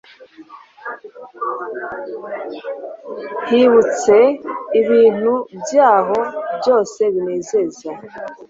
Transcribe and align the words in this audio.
hibutse 3.47 4.15
ibintu 4.81 5.33
byaho 5.63 6.19
byose 6.57 7.01
binezeza 7.13 7.89